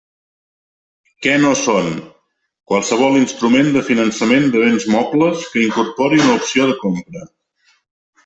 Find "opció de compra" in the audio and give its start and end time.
6.41-7.25